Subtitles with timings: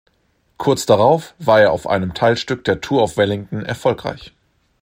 [0.57, 4.33] Kurz darauf war er auf einem Teilstück der Tour of Wellington erfolgreich.